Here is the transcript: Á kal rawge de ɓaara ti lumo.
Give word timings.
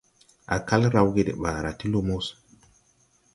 Á 0.53 0.55
kal 0.69 0.83
rawge 0.93 1.21
de 1.27 1.33
ɓaara 1.41 1.71
ti 1.79 1.85
lumo. 1.91 2.17